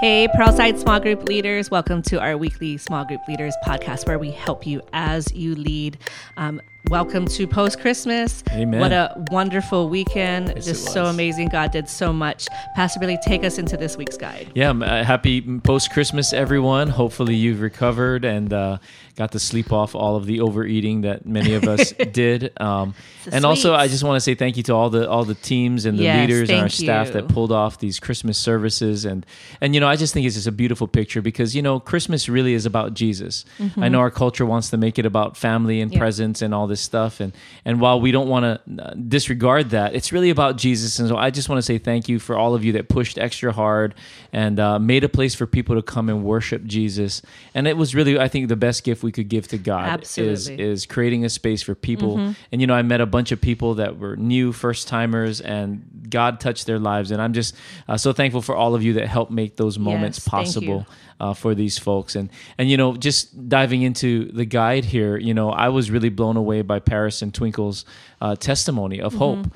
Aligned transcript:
Hey, 0.00 0.26
Pearlside 0.26 0.78
Small 0.78 0.98
Group 0.98 1.22
Leaders, 1.28 1.70
welcome 1.70 2.02
to 2.02 2.20
our 2.20 2.36
weekly 2.36 2.76
Small 2.76 3.04
Group 3.04 3.20
Leaders 3.28 3.54
podcast 3.64 4.06
where 4.06 4.18
we 4.18 4.32
help 4.32 4.66
you 4.66 4.82
as 4.92 5.32
you 5.32 5.54
lead. 5.54 5.98
Um, 6.36 6.60
welcome 6.90 7.26
to 7.26 7.46
post 7.46 7.80
Christmas. 7.80 8.42
Amen. 8.50 8.78
What 8.80 8.92
a 8.92 9.24
wonderful 9.30 9.88
weekend. 9.88 10.48
Yes, 10.54 10.66
Just 10.66 10.92
so 10.92 11.06
amazing. 11.06 11.48
God 11.48 11.70
did 11.70 11.88
so 11.88 12.12
much. 12.12 12.46
Pastor 12.76 13.00
Billy, 13.00 13.18
take 13.24 13.42
us 13.42 13.58
into 13.58 13.76
this 13.76 13.96
week's 13.96 14.16
guide. 14.16 14.52
Yeah, 14.54 14.70
uh, 14.70 15.02
happy 15.04 15.40
post 15.60 15.90
Christmas, 15.92 16.32
everyone. 16.32 16.88
Hopefully, 16.88 17.34
you've 17.34 17.60
recovered 17.60 18.24
and 18.24 18.52
uh, 18.52 18.78
got 19.16 19.32
to 19.32 19.38
sleep 19.38 19.72
off 19.72 19.94
all 19.94 20.16
of 20.16 20.26
the 20.26 20.40
overeating 20.40 21.02
that 21.02 21.24
many 21.26 21.54
of 21.54 21.64
us 21.64 21.92
did. 22.12 22.52
Um, 22.60 22.94
and 23.32 23.44
also, 23.46 23.74
I 23.74 23.88
just 23.88 24.04
want 24.04 24.16
to 24.16 24.20
say 24.20 24.34
thank 24.34 24.56
you 24.56 24.62
to 24.64 24.74
all 24.74 24.90
the 24.90 25.08
all 25.08 25.24
the 25.24 25.34
teams 25.34 25.86
and 25.86 25.98
the 25.98 26.04
Yes, 26.04 26.28
leaders 26.28 26.50
and 26.50 26.60
our 26.60 26.68
staff 26.68 27.08
you. 27.08 27.12
that 27.14 27.28
pulled 27.28 27.52
off 27.52 27.78
these 27.78 27.98
Christmas 27.98 28.36
services. 28.36 29.04
And 29.06 29.24
and 29.60 29.74
you 29.74 29.80
know, 29.80 29.88
I 29.88 29.96
just 29.96 30.12
think 30.12 30.26
it's 30.26 30.34
just 30.34 30.46
a 30.46 30.52
beautiful 30.52 30.86
picture 30.86 31.22
because 31.22 31.56
you 31.56 31.62
know, 31.62 31.80
Christmas 31.80 32.28
really 32.28 32.52
is 32.52 32.66
about 32.66 32.92
Jesus. 32.94 33.44
I 33.78 33.88
know 33.88 34.00
our 34.00 34.10
culture 34.10 34.44
wants 34.44 34.68
to 34.70 34.76
make 34.76 34.98
it 34.98 35.06
about 35.06 35.36
family 35.36 35.80
and 35.80 35.94
Mm-hmm. 35.94 36.00
Presents 36.00 36.42
and 36.42 36.52
all 36.52 36.66
this 36.66 36.73
stuff. 36.80 37.20
And 37.20 37.32
and 37.64 37.80
while 37.80 38.00
we 38.00 38.10
don't 38.10 38.28
want 38.28 38.44
to 38.44 38.94
disregard 38.96 39.70
that, 39.70 39.94
it's 39.94 40.12
really 40.12 40.30
about 40.30 40.56
Jesus. 40.56 40.98
And 40.98 41.08
so 41.08 41.16
I 41.16 41.30
just 41.30 41.48
want 41.48 41.58
to 41.58 41.62
say 41.62 41.78
thank 41.78 42.08
you 42.08 42.18
for 42.18 42.36
all 42.36 42.54
of 42.54 42.64
you 42.64 42.72
that 42.72 42.88
pushed 42.88 43.18
extra 43.18 43.52
hard 43.52 43.94
and 44.32 44.58
uh, 44.58 44.78
made 44.78 45.04
a 45.04 45.08
place 45.08 45.34
for 45.34 45.46
people 45.46 45.76
to 45.76 45.82
come 45.82 46.08
and 46.08 46.24
worship 46.24 46.64
Jesus. 46.64 47.22
And 47.54 47.66
it 47.66 47.76
was 47.76 47.94
really, 47.94 48.18
I 48.18 48.28
think, 48.28 48.48
the 48.48 48.56
best 48.56 48.84
gift 48.84 49.02
we 49.02 49.12
could 49.12 49.28
give 49.28 49.48
to 49.48 49.58
God 49.58 50.00
is 50.02 50.18
Absolutely. 50.18 50.64
Mm-hmm. 50.64 50.72
is 50.72 50.86
creating 50.86 51.24
a 51.24 51.28
space 51.28 51.62
for 51.62 51.74
people. 51.74 52.34
And 52.52 52.60
you 52.60 52.66
know, 52.66 52.74
I 52.74 52.82
met 52.82 53.00
a 53.00 53.06
bunch 53.06 53.32
of 53.32 53.40
people 53.40 53.74
that 53.74 53.98
were 53.98 54.16
new 54.16 54.52
first 54.52 54.88
timers, 54.88 55.40
and 55.40 56.06
God 56.08 56.40
touched 56.40 56.66
their 56.66 56.78
lives. 56.78 57.10
And 57.10 57.20
I'm 57.20 57.32
just 57.32 57.54
uh, 57.88 57.96
so 57.96 58.12
thankful 58.12 58.42
for 58.42 58.54
all 58.54 58.74
of 58.74 58.82
you 58.82 58.94
that 58.94 59.08
helped 59.08 59.30
make 59.30 59.56
those 59.56 59.78
moments 59.78 60.18
Yes, 60.18 60.28
possible 60.28 60.86
uh, 61.20 61.34
for 61.34 61.54
these 61.54 61.78
folks. 61.78 62.16
And 62.16 62.30
and 62.58 62.70
you 62.70 62.76
know, 62.76 62.96
just 62.96 63.48
diving 63.48 63.82
into 63.82 64.30
the 64.32 64.44
guide 64.44 64.84
here, 64.84 65.16
you 65.16 65.34
know, 65.34 65.50
I 65.50 65.68
was 65.68 65.90
really 65.90 66.10
blown 66.10 66.36
away 66.36 66.62
by 66.62 66.80
Paris 66.80 67.22
and 67.22 67.32
Twinkle's 67.32 67.84
uh, 68.20 68.36
testimony 68.36 69.00
of 69.00 69.14
hope. 69.14 69.46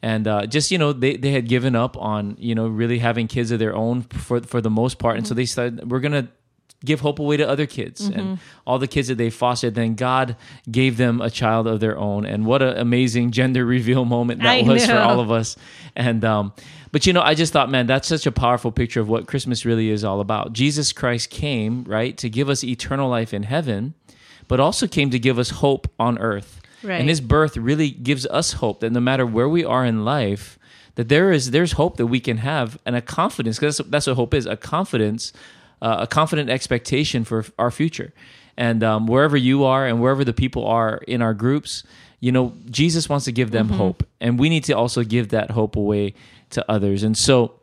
And 0.00 0.28
uh, 0.28 0.46
just 0.46 0.70
you 0.70 0.78
know, 0.78 0.92
they, 0.92 1.16
they 1.16 1.32
had 1.32 1.48
given 1.48 1.74
up 1.74 1.96
on 1.96 2.36
you 2.38 2.54
know 2.54 2.68
really 2.68 2.98
having 2.98 3.26
kids 3.26 3.50
of 3.50 3.58
their 3.58 3.74
own 3.74 4.02
for 4.02 4.40
for 4.40 4.60
the 4.60 4.70
most 4.70 4.98
part, 4.98 5.16
and 5.16 5.26
so 5.26 5.34
they 5.34 5.46
said 5.46 5.90
We're 5.90 6.00
gonna 6.00 6.28
give 6.84 7.00
hope 7.00 7.18
away 7.18 7.36
to 7.36 7.48
other 7.48 7.66
kids 7.66 8.08
Mm-hmm. 8.08 8.18
and 8.18 8.38
all 8.66 8.78
the 8.78 8.86
kids 8.86 9.08
that 9.08 9.16
they 9.16 9.30
fostered. 9.30 9.74
Then 9.74 9.94
God 9.94 10.36
gave 10.70 10.96
them 10.96 11.20
a 11.20 11.30
child 11.30 11.66
of 11.66 11.80
their 11.80 11.98
own, 11.98 12.24
and 12.26 12.46
what 12.46 12.62
an 12.62 12.76
amazing 12.78 13.30
gender 13.32 13.64
reveal 13.76 14.04
moment 14.04 14.42
that 14.42 14.48
I 14.48 14.62
was 14.62 14.86
for 14.86 14.98
all 14.98 15.20
of 15.20 15.30
us. 15.30 15.56
And 15.96 16.24
um, 16.24 16.52
but 16.92 17.06
you 17.06 17.12
know, 17.12 17.22
I 17.22 17.34
just 17.34 17.52
thought, 17.52 17.70
man, 17.70 17.86
that's 17.86 18.08
such 18.08 18.26
a 18.26 18.32
powerful 18.32 18.72
picture 18.72 19.00
of 19.00 19.08
what 19.08 19.26
Christmas 19.26 19.64
really 19.64 19.90
is 19.90 20.04
all 20.04 20.20
about. 20.20 20.52
Jesus 20.52 20.92
Christ 20.92 21.30
came 21.30 21.84
right 21.84 22.16
to 22.18 22.30
give 22.30 22.48
us 22.48 22.62
eternal 22.64 23.08
life 23.10 23.34
in 23.34 23.42
heaven, 23.42 23.94
but 24.46 24.60
also 24.60 24.86
came 24.86 25.10
to 25.10 25.18
give 25.18 25.38
us 25.38 25.50
hope 25.50 25.90
on 25.98 26.18
earth. 26.18 26.60
Right. 26.82 27.00
And 27.00 27.08
His 27.08 27.20
birth 27.20 27.56
really 27.56 27.90
gives 27.90 28.24
us 28.26 28.52
hope 28.54 28.80
that 28.80 28.90
no 28.92 29.00
matter 29.00 29.26
where 29.26 29.48
we 29.48 29.64
are 29.64 29.84
in 29.84 30.04
life, 30.04 30.58
that 30.94 31.08
there 31.08 31.30
is 31.32 31.50
there's 31.50 31.72
hope 31.72 31.96
that 31.96 32.06
we 32.06 32.20
can 32.20 32.38
have 32.38 32.78
and 32.86 32.96
a 32.96 33.02
confidence 33.02 33.58
because 33.58 33.78
that's, 33.78 33.90
that's 33.90 34.06
what 34.06 34.16
hope 34.16 34.32
is 34.34 34.46
a 34.46 34.56
confidence 34.56 35.32
uh, 35.82 35.96
a 36.00 36.06
confident 36.06 36.50
expectation 36.50 37.24
for 37.24 37.44
our 37.58 37.70
future 37.70 38.12
and 38.56 38.82
um, 38.82 39.06
wherever 39.06 39.36
you 39.36 39.64
are 39.64 39.86
and 39.86 40.00
wherever 40.00 40.24
the 40.24 40.32
people 40.32 40.66
are 40.66 40.98
in 41.06 41.22
our 41.22 41.34
groups 41.34 41.84
you 42.20 42.32
know 42.32 42.52
jesus 42.70 43.08
wants 43.08 43.24
to 43.24 43.32
give 43.32 43.50
them 43.50 43.68
hope 43.68 44.02
and 44.20 44.38
we 44.38 44.48
need 44.48 44.64
to 44.64 44.72
also 44.72 45.02
give 45.02 45.28
that 45.28 45.50
hope 45.50 45.76
away 45.76 46.14
to 46.50 46.64
others 46.70 47.02
and 47.02 47.16
so 47.16 47.58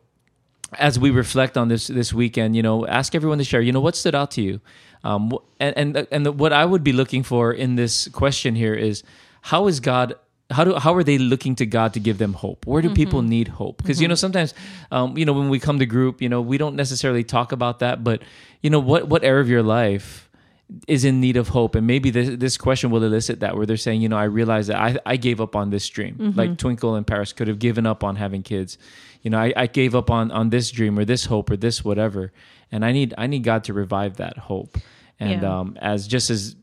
as 0.78 0.98
we 0.98 1.10
reflect 1.10 1.56
on 1.56 1.68
this 1.68 1.86
this 1.86 2.12
weekend, 2.12 2.56
you 2.56 2.62
know, 2.62 2.86
ask 2.86 3.14
everyone 3.14 3.38
to 3.38 3.44
share. 3.44 3.60
You 3.60 3.72
know, 3.72 3.80
what 3.80 3.96
stood 3.96 4.14
out 4.14 4.30
to 4.32 4.42
you, 4.42 4.60
um, 5.04 5.32
and 5.60 5.76
and 5.76 6.06
and 6.10 6.26
the, 6.26 6.32
what 6.32 6.52
I 6.52 6.64
would 6.64 6.82
be 6.82 6.92
looking 6.92 7.22
for 7.22 7.52
in 7.52 7.76
this 7.76 8.08
question 8.08 8.54
here 8.54 8.74
is 8.74 9.02
how 9.42 9.66
is 9.68 9.80
God. 9.80 10.14
How 10.50 10.62
do 10.62 10.74
how 10.74 10.94
are 10.94 11.02
they 11.02 11.18
looking 11.18 11.56
to 11.56 11.66
God 11.66 11.94
to 11.94 12.00
give 12.00 12.18
them 12.18 12.32
hope? 12.32 12.66
Where 12.66 12.80
do 12.80 12.94
people 12.94 13.20
mm-hmm. 13.20 13.28
need 13.28 13.48
hope? 13.48 13.78
Because 13.78 14.00
you 14.00 14.06
know 14.06 14.14
mm-hmm. 14.14 14.20
sometimes, 14.20 14.54
um, 14.92 15.18
you 15.18 15.24
know 15.24 15.32
when 15.32 15.48
we 15.48 15.58
come 15.58 15.80
to 15.80 15.86
group, 15.86 16.22
you 16.22 16.28
know 16.28 16.40
we 16.40 16.56
don't 16.56 16.76
necessarily 16.76 17.24
talk 17.24 17.50
about 17.50 17.80
that, 17.80 18.04
but 18.04 18.22
you 18.62 18.70
know 18.70 18.78
what 18.78 19.08
what 19.08 19.24
area 19.24 19.40
of 19.40 19.48
your 19.48 19.64
life 19.64 20.30
is 20.86 21.04
in 21.04 21.20
need 21.20 21.36
of 21.36 21.48
hope? 21.48 21.74
And 21.74 21.86
maybe 21.86 22.10
this, 22.10 22.36
this 22.38 22.56
question 22.56 22.90
will 22.90 23.02
elicit 23.02 23.40
that 23.40 23.56
where 23.56 23.66
they're 23.66 23.76
saying 23.76 24.00
you 24.00 24.08
know 24.08 24.16
i 24.16 24.24
realize 24.24 24.66
that 24.66 24.76
i, 24.76 24.96
I 25.06 25.16
gave 25.16 25.40
up 25.40 25.56
on 25.56 25.70
this 25.70 25.88
dream. 25.88 26.14
Mm-hmm. 26.14 26.38
Like 26.38 26.58
twinkle 26.58 26.94
and 26.94 27.06
paris 27.06 27.32
could 27.32 27.48
have 27.48 27.58
given 27.58 27.86
up 27.86 28.04
on 28.04 28.16
having 28.16 28.42
kids. 28.42 28.78
You 29.22 29.30
know 29.30 29.38
I, 29.38 29.52
I 29.56 29.66
gave 29.66 29.94
up 29.94 30.10
on 30.10 30.30
on 30.30 30.50
this 30.50 30.70
dream 30.70 30.98
or 30.98 31.04
this 31.04 31.24
hope 31.26 31.50
or 31.50 31.56
this 31.56 31.84
whatever. 31.84 32.32
And 32.70 32.84
i 32.84 32.92
need 32.92 33.14
i 33.18 33.26
need 33.26 33.42
god 33.42 33.64
to 33.64 33.72
revive 33.72 34.16
that 34.18 34.38
hope 34.38 34.78
and 35.20 35.42
Yeah. 35.42 35.58
um, 35.60 35.76
as 35.80 36.06
just 36.06 36.30
as 36.30 36.56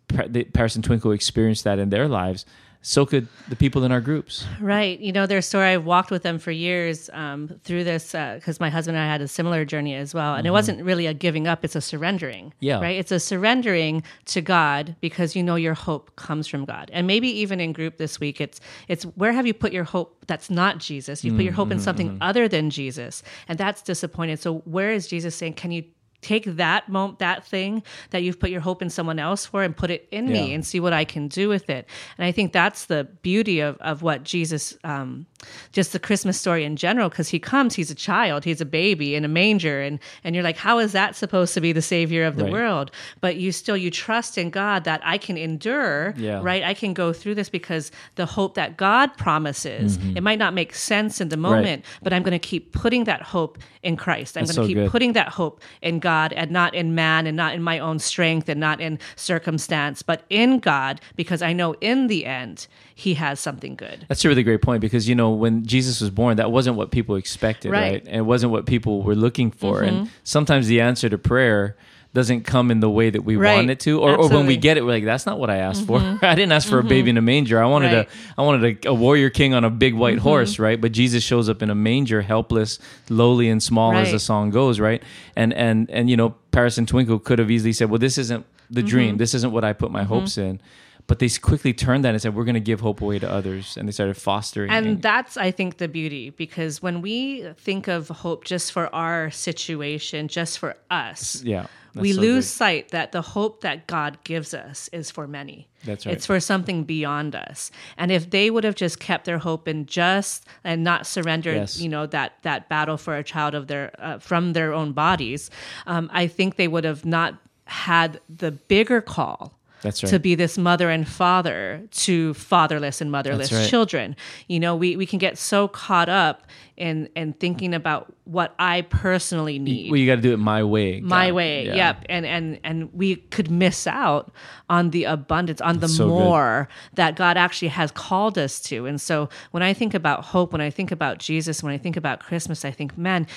paris 0.54 0.76
and 0.76 0.84
twinkle 0.84 1.12
experienced 1.12 1.64
that 1.64 1.80
in 1.80 1.90
their 1.90 2.08
lives 2.08 2.46
so 2.86 3.06
could 3.06 3.28
the 3.48 3.56
people 3.56 3.86
in 3.86 3.92
our 3.94 4.02
groups 4.02 4.46
Right. 4.60 5.00
You 5.00 5.14
know, 5.14 5.26
their 5.26 5.42
story, 5.42 5.68
I've 5.68 5.86
walked 5.86 6.12
with 6.12 6.24
them 6.24 6.38
for 6.38 6.52
years 6.52 7.10
um, 7.14 7.50
through 7.64 7.86
this 7.86 8.12
because 8.12 8.60
my 8.60 8.70
husband 8.70 8.98
and 8.98 9.06
I 9.06 9.10
had 9.10 9.22
a 9.22 9.28
similar 9.28 9.64
journey 9.64 9.96
as 9.96 10.14
well. 10.14 10.36
And 10.36 10.46
it 10.46 10.50
wasn't 10.52 10.84
really 10.84 11.08
a 11.08 11.14
giving 11.14 11.48
up, 11.48 11.64
it's 11.64 11.78
a 11.78 11.82
surrendering. 11.82 12.48
Mm-hmm. 12.48 12.66
Yeah. 12.66 12.82
Right. 12.82 12.98
It's 13.00 13.12
a 13.14 13.22
surrendering 13.22 14.04
to 14.26 14.42
God 14.42 14.98
because 15.00 15.34
you 15.34 15.44
know 15.44 15.56
your 15.56 15.76
hope 15.76 16.14
comes 16.18 16.46
from 16.46 16.66
God. 16.66 16.92
And 16.94 17.08
maybe 17.08 17.30
even 17.44 17.62
in 17.62 17.72
group 17.72 17.96
this 17.96 18.20
week, 18.20 18.42
it's 18.42 18.60
it's 18.90 19.04
where 19.16 19.32
have 19.32 19.48
you 19.48 19.54
put 19.54 19.72
your 19.72 19.86
hope 19.86 20.26
that's 20.28 20.50
not 20.50 20.78
Jesus? 20.80 21.24
You 21.24 21.32
put 21.34 21.44
your 21.46 21.54
hope 21.54 21.70
Mm-hmm, 21.70 21.80
in 21.80 21.80
something 21.80 22.18
other 22.20 22.50
than 22.50 22.70
Jesus. 22.70 23.24
And 23.48 23.58
that's 23.58 23.82
disappointed. 23.82 24.42
So 24.42 24.58
where 24.66 24.92
is 24.92 25.08
Jesus 25.08 25.36
saying, 25.36 25.54
can 25.54 25.72
you 25.72 25.84
take 26.24 26.46
that 26.46 26.90
moment 26.90 27.20
that 27.20 27.46
thing 27.46 27.84
that 28.12 28.24
you've 28.24 28.40
put 28.40 28.50
your 28.50 28.62
hope 28.62 28.82
in 28.82 28.90
someone 28.90 29.20
else 29.20 29.46
for 29.46 29.62
and 29.64 29.76
put 29.76 29.92
it 29.92 30.08
in 30.12 30.26
me 30.28 30.54
and 30.54 30.66
see 30.66 30.80
what 30.80 30.94
I 30.94 31.06
can 31.06 31.28
do 31.28 31.50
with 31.50 31.70
it. 31.70 31.88
And 32.18 32.26
I 32.26 32.32
think 32.32 32.54
that's 32.54 32.86
the 32.86 33.04
beauty 33.22 33.60
of, 33.60 33.78
of 33.80 34.02
what 34.02 34.24
Jesus, 34.24 34.78
um, 34.84 35.26
just 35.72 35.92
the 35.94 36.00
Christmas 36.00 36.40
story 36.40 36.64
in 36.64 36.76
general, 36.76 37.10
because 37.10 37.30
he 37.30 37.40
comes, 37.40 37.76
he's 37.76 37.92
a 37.92 37.96
child, 37.96 38.44
he's 38.46 38.62
a 38.62 38.66
baby 38.66 39.16
in 39.16 39.26
a 39.26 39.28
manger. 39.28 39.82
And, 39.82 40.00
and 40.24 40.34
you're 40.36 40.44
like, 40.44 40.58
how 40.58 40.80
is 40.80 40.92
that 40.94 41.16
supposed 41.16 41.54
to 41.56 41.62
be 41.62 41.72
the 41.74 41.82
savior 41.82 42.26
of 42.26 42.36
the 42.38 42.44
Right. 42.46 42.54
world? 42.54 42.92
But 43.22 43.36
you 43.38 43.52
still, 43.52 43.78
you 43.78 43.92
trust 43.92 44.38
in 44.38 44.50
God 44.50 44.84
that 44.86 45.02
I 45.04 45.18
can 45.18 45.38
endure, 45.38 46.14
Yeah. 46.18 46.40
right? 46.42 46.64
I 46.64 46.74
can 46.74 46.94
go 46.94 47.12
through 47.14 47.36
this 47.36 47.50
because 47.50 47.92
the 48.16 48.26
hope 48.26 48.54
that 48.56 48.78
God 48.78 49.18
promises, 49.18 49.98
Mm-hmm. 49.98 50.18
it 50.18 50.24
might 50.24 50.40
not 50.40 50.54
make 50.54 50.74
sense 50.76 51.20
in 51.22 51.30
the 51.30 51.38
moment, 51.38 51.84
but 52.04 52.14
I'm 52.14 52.24
going 52.24 52.40
to 52.40 52.48
keep 52.52 52.72
putting 52.72 53.04
that 53.06 53.22
hope 53.22 53.58
in 53.82 53.98
Christ. 53.98 54.38
I'm 54.38 54.44
going 54.46 54.56
to 54.56 54.62
so 54.64 54.68
keep 54.68 54.78
good. 54.78 54.90
putting 54.92 55.14
that 55.14 55.28
hope 55.30 55.56
in 55.82 56.00
God 56.00 56.13
and 56.34 56.52
not 56.52 56.76
in 56.76 56.94
man 56.94 57.26
and 57.26 57.36
not 57.36 57.56
in 57.56 57.64
my 57.64 57.80
own 57.80 57.98
strength 57.98 58.48
and 58.50 58.60
not 58.60 58.80
in 58.80 59.00
circumstance, 59.16 60.02
but 60.02 60.24
in 60.30 60.60
God 60.60 61.02
because 61.16 61.42
I 61.42 61.54
know 61.54 61.74
in 61.82 62.08
the 62.08 62.26
end 62.26 62.68
he 62.94 63.16
has 63.16 63.40
something 63.40 63.76
good. 63.76 64.06
That's 64.08 64.24
a 64.24 64.28
really 64.30 64.44
great 64.44 64.62
point 64.62 64.82
because 64.82 65.10
you 65.10 65.16
know 65.16 65.32
when 65.32 65.66
Jesus 65.66 66.00
was 66.00 66.10
born, 66.12 66.38
that 66.38 66.52
wasn't 66.52 66.78
what 66.78 66.92
people 66.92 67.16
expected, 67.16 67.72
Right. 67.72 67.84
Mm-hmm. 67.84 67.94
right? 67.94 68.08
And 68.08 68.16
it 68.18 68.22
wasn't 68.26 68.52
what 68.52 68.66
people 68.66 69.02
were 69.02 69.16
looking 69.16 69.50
for. 69.52 69.82
And 69.82 70.10
sometimes 70.24 70.68
the 70.68 70.80
answer 70.82 71.10
to 71.10 71.18
prayer 71.18 71.76
doesn't 72.14 72.42
come 72.44 72.70
in 72.70 72.80
the 72.80 72.90
way 72.90 73.10
that 73.10 73.24
we 73.24 73.36
Right. 73.38 73.56
want 73.56 73.70
it 73.72 73.80
to, 73.82 74.00
or, 74.00 74.16
or 74.16 74.28
when 74.30 74.40
Mm-hmm. 74.40 74.48
we 74.48 74.58
get 74.58 74.78
it, 74.78 74.86
we're 74.86 74.92
like, 74.92 75.04
"That's 75.06 75.26
not 75.26 75.40
what 75.40 75.50
I 75.50 75.58
asked 75.58 75.88
for. 75.88 75.98
I 76.22 76.36
didn't 76.36 76.52
ask 76.52 76.70
for 76.70 76.78
a 76.80 76.84
baby 76.84 77.10
in 77.10 77.18
a 77.18 77.22
manger. 77.22 77.62
I 77.62 77.66
wanted 77.66 77.92
Right. 77.94 78.08
a, 78.08 78.42
I 78.42 78.44
wanted 78.44 78.86
a, 78.86 78.90
a 78.90 78.94
warrior 78.94 79.30
king 79.32 79.54
on 79.56 79.64
a 79.64 79.70
big 79.72 79.96
white 79.96 80.18
Mm-hmm. 80.18 80.24
horse, 80.24 80.60
right? 80.60 80.80
But 80.80 80.92
Jesus 80.92 81.24
shows 81.24 81.50
up 81.50 81.64
in 81.64 81.70
a 81.72 81.76
manger, 81.76 82.22
helpless, 82.22 82.78
lowly, 83.10 83.50
and 83.50 83.62
small, 83.64 83.94
as 83.96 84.12
the 84.12 84.20
song 84.20 84.52
goes, 84.52 84.80
right? 84.80 85.02
And 85.36 85.54
and 85.54 85.90
and 85.90 86.10
you 86.10 86.16
know, 86.18 86.36
Paris 86.52 86.78
and 86.78 86.88
Twinkle 86.88 87.18
could 87.20 87.40
have 87.40 87.50
easily 87.50 87.74
said, 87.74 87.90
"Well, 87.90 88.00
this 88.00 88.18
isn't 88.18 88.46
the 88.70 88.82
Mm-hmm. 88.82 88.88
dream. 88.90 89.18
This 89.18 89.34
isn't 89.34 89.52
what 89.52 89.64
I 89.64 89.74
put 89.74 89.92
my 89.92 90.04
hopes 90.04 90.38
in." 90.38 90.60
But 91.06 91.20
they 91.20 91.30
quickly 91.30 91.74
turned 91.74 92.06
that 92.06 92.10
and 92.14 92.22
said, 92.22 92.34
"We're 92.34 92.46
going 92.46 92.54
to 92.56 92.60
give 92.62 92.80
hope 92.80 93.02
away 93.02 93.20
to 93.20 93.30
others," 93.30 93.76
and 93.78 93.88
they 93.88 93.92
started 93.92 94.16
fostering. 94.16 94.72
And 94.72 95.02
that's, 95.02 95.36
I 95.38 95.52
think, 95.52 95.78
the 95.78 95.88
beauty 95.88 96.30
because 96.30 96.82
when 96.82 97.02
we 97.02 97.44
think 97.58 97.88
of 97.88 98.08
hope 98.08 98.46
just 98.46 98.72
for 98.72 98.94
our 98.96 99.30
situation, 99.32 100.28
just 100.30 100.60
for 100.60 100.76
us, 100.90 101.44
yeah, 101.44 101.68
we 101.94 102.14
so 102.14 102.22
lose 102.22 102.46
good. 102.46 102.50
sight 102.56 102.90
that 102.90 103.12
the 103.12 103.22
hope 103.22 103.62
that 103.62 103.86
God 103.86 104.18
gives 104.24 104.54
us 104.54 104.90
is 104.94 105.12
for 105.12 105.28
many. 105.28 105.68
That's 105.84 106.06
right. 106.06 106.16
It's 106.16 106.26
for 106.26 106.40
something 106.40 106.86
beyond 106.86 107.36
us. 107.36 107.70
And 107.98 108.10
if 108.10 108.30
they 108.30 108.50
would 108.50 108.64
have 108.64 108.76
just 108.76 109.00
kept 109.02 109.26
their 109.26 109.40
hope 109.40 109.68
in 109.68 109.86
just 109.86 110.48
and 110.64 110.84
not 110.86 111.06
surrendered, 111.06 111.58
Yes. 111.58 111.80
you 111.82 111.90
know, 111.90 112.06
that 112.08 112.42
that 112.44 112.70
battle 112.70 112.96
for 112.98 113.18
a 113.18 113.24
child 113.24 113.56
of 113.56 113.68
their 113.68 113.92
uh, 114.00 114.20
from 114.20 114.54
their 114.54 114.74
own 114.74 114.94
bodies, 114.94 115.52
um, 115.86 116.10
I 116.14 116.28
think 116.28 116.56
they 116.56 116.70
would 116.70 116.86
have 116.86 117.04
not 117.06 117.36
had 117.66 118.22
the 118.30 118.52
bigger 118.52 119.02
call 119.02 119.60
That's 119.84 120.04
right. 120.04 120.10
to 120.10 120.20
be 120.20 120.36
this 120.36 120.58
mother 120.58 120.90
and 120.90 121.08
father 121.08 121.84
to 121.92 122.34
fatherless 122.34 123.02
and 123.02 123.12
motherless 123.12 123.52
right. 123.52 123.70
children. 123.70 124.16
You 124.48 124.60
know, 124.60 124.76
we, 124.76 124.96
we 124.96 125.06
can 125.06 125.20
get 125.20 125.38
so 125.38 125.68
caught 125.68 126.10
up 126.10 126.48
in 126.76 127.08
in 127.16 127.34
thinking 127.34 127.74
about 127.74 128.12
what 128.24 128.56
I 128.58 128.82
personally 128.82 129.60
need 129.60 129.92
well, 129.92 130.00
you 130.00 130.08
got 130.08 130.16
to 130.16 130.22
do 130.22 130.34
it 130.34 130.38
my 130.38 130.64
way. 130.64 131.02
my 131.02 131.28
God. 131.28 131.36
way 131.36 131.66
Yeah. 131.68 131.76
yep 131.76 132.06
and 132.10 132.26
and 132.26 132.60
and 132.64 132.92
we 132.94 133.18
could 133.18 133.52
miss 133.52 133.86
out 133.86 134.32
on 134.70 134.90
the 134.90 135.04
abundance 135.04 135.62
on 135.62 135.80
the 135.80 135.88
so 135.88 136.08
good. 136.08 136.14
more 136.14 136.70
that 136.94 137.16
god 137.16 137.38
actually 137.38 137.68
has 137.68 137.92
called 137.92 138.40
us 138.40 138.60
to 138.62 138.88
and 138.88 139.00
so 139.00 139.30
when 139.52 139.62
i 139.62 139.72
think 139.72 139.94
about 139.94 140.26
hope 140.26 140.52
when 140.52 140.62
i 140.62 140.72
think 140.72 140.92
about 140.92 141.20
jesus 141.20 141.62
when 141.62 141.72
i 141.72 141.78
think 141.78 141.96
about 141.96 142.20
christmas 142.20 142.66
i 142.66 142.72
think 142.72 142.98
man 142.98 143.28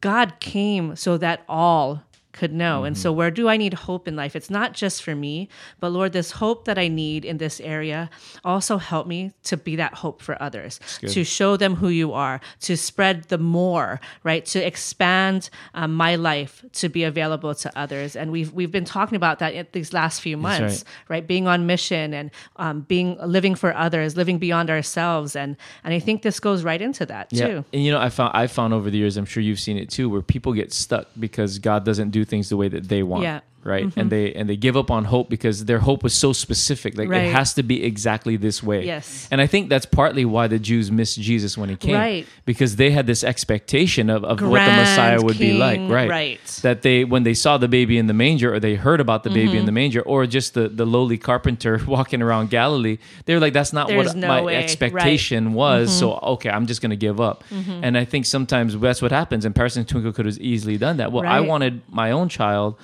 god 0.00 0.38
came 0.38 0.94
so 0.94 1.18
that 1.18 1.42
all 1.48 2.00
could 2.34 2.52
know. 2.52 2.84
And 2.84 2.94
Mm-hmm. 2.94 3.02
so, 3.02 3.12
where 3.12 3.30
do 3.30 3.48
I 3.48 3.56
need 3.56 3.74
hope 3.88 4.06
in 4.06 4.14
life? 4.16 4.36
It's 4.36 4.50
not 4.50 4.74
just 4.74 5.02
for 5.02 5.14
me, 5.14 5.48
but 5.80 5.88
Lord, 5.90 6.12
this 6.12 6.32
hope 6.32 6.64
that 6.66 6.78
I 6.78 6.88
need 6.88 7.24
in 7.24 7.38
this 7.38 7.60
area 7.60 8.10
also 8.44 8.76
help 8.78 9.06
me 9.06 9.32
to 9.44 9.56
be 9.56 9.76
that 9.76 9.94
hope 9.94 10.20
for 10.20 10.34
others, 10.42 10.78
to 11.14 11.24
show 11.24 11.56
them 11.56 11.76
who 11.76 11.88
you 11.88 12.12
are, 12.12 12.40
to 12.60 12.76
spread 12.76 13.24
the 13.24 13.38
more, 13.38 14.00
right? 14.22 14.44
To 14.46 14.58
expand 14.64 15.50
um, 15.74 15.94
my 15.94 16.14
life 16.16 16.64
to 16.80 16.88
be 16.88 17.04
available 17.04 17.54
to 17.54 17.68
others. 17.78 18.16
And 18.16 18.30
we've 18.30 18.52
we've 18.52 18.70
been 18.70 18.84
talking 18.84 19.16
about 19.16 19.38
that 19.38 19.72
these 19.72 19.92
last 19.92 20.20
few 20.20 20.36
months, 20.36 20.84
right. 21.08 21.26
Being 21.26 21.46
on 21.48 21.66
mission 21.66 22.12
and 22.14 22.30
um, 22.56 22.80
being 22.82 23.16
living 23.24 23.54
for 23.56 23.74
others, 23.74 24.16
living 24.16 24.38
beyond 24.38 24.70
ourselves, 24.70 25.36
and 25.36 25.56
and 25.84 25.94
I 25.94 26.00
think 26.00 26.22
this 26.22 26.40
goes 26.40 26.62
right 26.64 26.82
into 26.82 27.06
that 27.06 27.30
too. 27.30 27.64
And 27.72 27.84
you 27.84 27.90
know, 27.92 28.00
I 28.00 28.10
found 28.10 28.32
I 28.34 28.46
found 28.46 28.74
over 28.74 28.90
the 28.90 28.98
years, 28.98 29.16
I'm 29.16 29.24
sure 29.26 29.42
you've 29.42 29.60
seen 29.60 29.78
it 29.78 29.88
too, 29.90 30.08
where 30.10 30.22
people 30.22 30.52
get 30.52 30.72
stuck 30.72 31.06
because 31.18 31.58
God 31.58 31.84
doesn't 31.84 32.10
do 32.10 32.23
things 32.24 32.48
the 32.48 32.56
way 32.56 32.68
that 32.68 32.88
they 32.88 33.02
want. 33.02 33.22
Yeah. 33.22 33.40
Right. 33.64 33.92
And 33.96 34.10
they 34.10 34.32
and 34.34 34.48
they 34.48 34.56
give 34.56 34.76
up 34.76 34.90
on 34.90 35.04
hope 35.04 35.28
because 35.30 35.64
their 35.64 35.78
hope 35.78 36.02
was 36.02 36.12
so 36.14 36.32
specific. 36.32 36.96
Like 36.98 37.08
Right. 37.08 37.24
it 37.24 37.32
has 37.32 37.54
to 37.54 37.62
be 37.62 37.82
exactly 37.84 38.36
this 38.36 38.62
way. 38.62 38.84
Yes. 38.84 39.28
And 39.30 39.40
I 39.40 39.46
think 39.46 39.70
that's 39.70 39.86
partly 39.86 40.24
why 40.24 40.48
the 40.48 40.58
Jews 40.58 40.90
missed 40.92 41.20
Jesus 41.20 41.56
when 41.56 41.68
he 41.70 41.76
came. 41.76 41.94
Right. 41.94 42.26
Because 42.44 42.76
they 42.76 42.90
had 42.90 43.06
this 43.06 43.24
expectation 43.24 44.10
of, 44.10 44.24
of 44.24 44.40
what 44.42 44.64
the 44.64 44.72
Messiah 44.76 45.20
would 45.22 45.38
be 45.38 45.52
like. 45.54 45.80
Right. 45.90 46.08
right. 46.10 46.60
That 46.62 46.82
they 46.82 47.04
when 47.04 47.22
they 47.22 47.34
saw 47.34 47.56
the 47.58 47.68
baby 47.68 47.96
in 47.98 48.06
the 48.06 48.12
manger 48.14 48.52
or 48.54 48.60
they 48.60 48.74
heard 48.74 49.00
about 49.00 49.22
the 49.24 49.30
baby 49.30 49.44
Mm-hmm. 49.44 49.56
in 49.58 49.66
the 49.66 49.72
manger 49.72 50.00
or 50.02 50.26
just 50.26 50.54
the, 50.54 50.68
the 50.68 50.86
lowly 50.86 51.18
carpenter 51.18 51.80
walking 51.86 52.22
around 52.22 52.50
Galilee, 52.50 52.98
they 53.26 53.34
were 53.34 53.40
like, 53.40 53.52
That's 53.52 53.72
not 53.72 53.88
There's 53.88 54.06
what 54.08 54.16
no 54.16 54.28
my 54.28 54.40
way. 54.42 54.54
Right. 54.56 54.64
expectation 54.64 55.52
was. 55.54 55.90
Mm-hmm. 55.90 55.98
So 56.00 56.18
okay, 56.34 56.50
I'm 56.50 56.66
just 56.66 56.80
gonna 56.82 56.96
give 56.96 57.20
up. 57.20 57.44
And 57.50 57.96
I 57.96 58.04
think 58.04 58.26
sometimes 58.26 58.76
that's 58.78 59.00
what 59.02 59.12
happens. 59.12 59.44
And 59.44 59.54
Paris 59.54 59.76
and 59.76 59.86
Twinkle 59.88 60.12
could 60.12 60.26
have 60.26 60.38
easily 60.38 60.76
done 60.78 60.96
that. 60.98 61.12
Well, 61.12 61.24
I 61.26 61.40
wanted 61.40 61.82
my 61.88 62.10
own 62.10 62.28
child. 62.28 62.76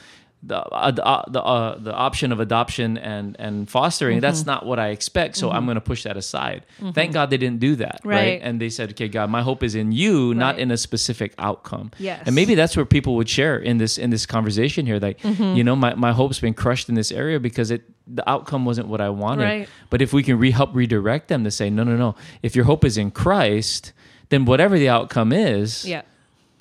The 0.43 0.57
uh, 0.57 0.91
the 0.91 1.05
uh, 1.05 1.25
the, 1.29 1.43
uh, 1.43 1.79
the 1.79 1.93
option 1.93 2.33
of 2.33 2.41
adoption 2.41 2.97
and 2.97 3.37
and 3.39 3.69
fostering 3.69 4.17
Mm-hmm. 4.17 4.23
that's 4.23 4.47
not 4.47 4.65
what 4.65 4.79
I 4.79 4.89
expect 4.89 5.37
so 5.37 5.51
I'm 5.51 5.67
going 5.67 5.75
to 5.75 5.83
push 5.83 6.05
that 6.05 6.17
aside. 6.17 6.65
Thank 6.95 7.13
God 7.13 7.29
they 7.29 7.37
didn't 7.37 7.61
do 7.61 7.77
that, 7.77 8.01
right. 8.05 8.17
Right. 8.17 8.41
And 8.43 8.59
they 8.59 8.71
said, 8.71 8.91
"Okay, 8.93 9.09
God, 9.09 9.29
my 9.29 9.43
hope 9.43 9.63
is 9.63 9.75
in 9.75 9.93
you, 9.93 10.33
not 10.33 10.59
in 10.59 10.71
a 10.71 10.79
specific 10.79 11.35
outcome." 11.37 11.91
Yes. 11.99 12.23
And 12.25 12.35
maybe 12.35 12.55
that's 12.55 12.75
where 12.75 12.87
people 12.87 13.17
would 13.17 13.29
share 13.29 13.59
in 13.59 13.77
this 13.77 13.99
in 13.99 14.09
this 14.09 14.25
conversation 14.25 14.87
here 14.87 14.99
like, 14.99 15.21
Mm-hmm. 15.21 15.57
you 15.59 15.63
know, 15.65 15.77
my 15.77 15.95
my 15.95 16.13
hope's 16.13 16.41
been 16.41 16.55
crushed 16.55 16.89
in 16.89 16.95
this 16.95 17.13
area 17.13 17.39
because 17.39 17.71
it 17.71 17.83
the 18.07 18.25
outcome 18.29 18.65
wasn't 18.65 18.89
what 18.89 19.01
I 19.03 19.11
wanted. 19.11 19.45
Right. 19.45 19.69
But 19.91 20.01
if 20.01 20.13
we 20.15 20.23
can 20.23 20.39
re- 20.39 20.53
help 20.53 20.71
redirect 20.75 21.29
them 21.29 21.45
to 21.45 21.51
say, 21.51 21.69
"No, 21.69 21.85
no, 21.85 21.97
no. 21.99 22.15
If 22.43 22.57
your 22.57 22.65
hope 22.65 22.87
is 22.87 22.97
in 22.97 23.11
Christ, 23.11 23.93
then 24.31 24.47
whatever 24.47 24.79
the 24.79 24.89
outcome 24.89 25.33
is, 25.35 25.85
Yeah. 25.85 26.03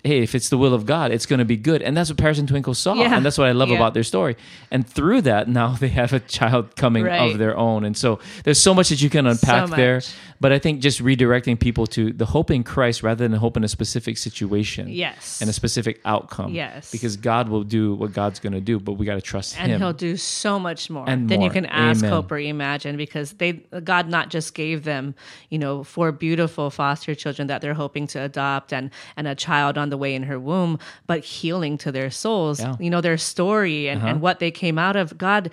Hey, 0.03 0.19
if 0.23 0.33
it's 0.35 0.49
the 0.49 0.57
will 0.57 0.73
of 0.73 0.85
God, 0.85 1.11
it's 1.11 1.25
going 1.25 1.39
to 1.39 1.45
be 1.45 1.57
good. 1.57 1.81
And 1.81 1.95
that's 1.97 2.09
what 2.09 2.17
Paris 2.17 2.39
and 2.39 2.47
Twinkle 2.47 2.73
saw. 2.73 2.93
Yeah. 2.93 3.15
And 3.17 3.25
that's 3.25 3.37
what 3.37 3.47
I 3.47 3.51
love 3.51 3.69
Yeah. 3.69 3.75
about 3.75 3.93
their 3.93 4.03
story. 4.03 4.37
And 4.71 4.87
through 4.87 5.21
that, 5.23 5.47
now 5.47 5.73
they 5.79 5.89
have 5.89 6.13
a 6.13 6.19
child 6.21 6.75
coming 6.75 7.03
Right. 7.05 7.31
of 7.31 7.37
their 7.37 7.57
own. 7.57 7.83
And 7.83 7.97
so 7.97 8.19
there's 8.43 8.59
so 8.59 8.73
much 8.73 8.89
that 8.89 9.01
you 9.01 9.09
can 9.09 9.27
unpack 9.27 9.69
So 9.69 9.75
there. 9.75 10.01
But 10.41 10.53
I 10.53 10.59
think 10.59 10.79
just 10.81 11.03
redirecting 11.03 11.59
people 11.59 11.85
to 11.87 12.13
the 12.13 12.25
hope 12.25 12.49
in 12.49 12.63
Christ 12.63 13.03
rather 13.03 13.27
than 13.27 13.37
hope 13.37 13.57
in 13.57 13.63
a 13.63 13.67
specific 13.67 14.17
situation 14.17 14.87
Yes. 14.87 15.41
and 15.41 15.49
a 15.49 15.53
specific 15.53 15.99
outcome. 16.05 16.53
Yes. 16.53 16.91
Because 16.91 17.17
God 17.17 17.49
will 17.49 17.63
do 17.63 17.93
what 17.95 18.13
God's 18.13 18.39
going 18.39 18.53
to 18.53 18.61
do, 18.61 18.79
but 18.79 18.93
we 18.93 19.05
got 19.05 19.15
to 19.15 19.21
trust 19.21 19.57
and 19.57 19.67
Him. 19.67 19.75
And 19.75 19.83
He'll 19.83 19.93
do 19.93 20.15
so 20.15 20.57
much 20.57 20.89
more 20.89 21.03
And 21.09 21.27
than 21.29 21.41
you 21.41 21.49
can 21.49 21.65
ask, 21.65 21.99
Amen. 21.99 22.11
hope, 22.11 22.31
or 22.31 22.37
imagine. 22.39 22.95
Because 22.95 23.33
they, 23.33 23.53
God, 23.83 24.07
not 24.07 24.29
just 24.29 24.53
gave 24.53 24.85
them, 24.85 25.13
you 25.49 25.59
know, 25.59 25.83
four 25.83 26.11
beautiful 26.13 26.69
foster 26.69 27.13
children 27.15 27.47
that 27.47 27.61
they're 27.61 27.73
hoping 27.73 28.07
to 28.07 28.19
adopt, 28.21 28.71
and 28.71 28.91
and 29.17 29.27
a 29.27 29.35
child 29.35 29.77
on 29.77 29.89
the 29.89 29.97
way 29.97 30.15
in 30.15 30.23
her 30.23 30.39
womb, 30.39 30.79
but 31.05 31.23
healing 31.23 31.77
to 31.79 31.91
their 31.91 32.09
souls. 32.09 32.59
Yeah. 32.59 32.69
Uh-huh. 32.69 32.77
You 32.79 32.89
know, 32.89 33.01
their 33.01 33.17
story 33.17 33.89
and, 33.89 34.01
and 34.03 34.21
what 34.21 34.39
they 34.39 34.51
came 34.51 34.77
out 34.77 34.95
of. 34.95 35.17
God 35.17 35.51